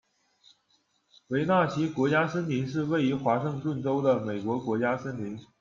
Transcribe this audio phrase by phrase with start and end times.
[1.27, 5.39] 韦纳奇国家森林是位于华盛顿州的美国国家森林。